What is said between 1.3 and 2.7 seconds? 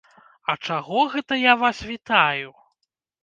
я вас вітаю?